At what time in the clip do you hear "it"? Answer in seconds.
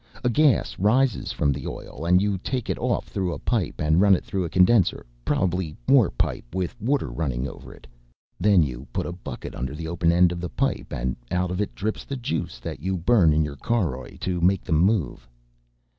2.71-2.79, 4.15-4.23, 7.71-7.85, 11.61-11.75